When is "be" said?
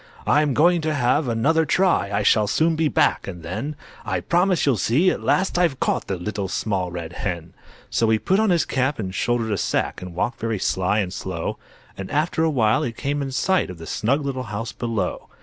2.75-2.87